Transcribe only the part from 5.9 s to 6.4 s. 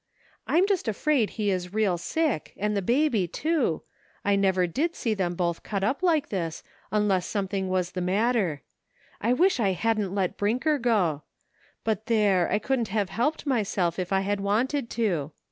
like